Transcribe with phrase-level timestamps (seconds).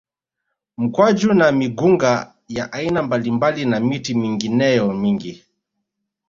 [0.77, 5.43] Mkwaju na migunga ya aina mbalimbali na miti mingineyo mingi